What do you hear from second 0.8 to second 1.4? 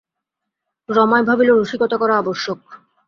Ramai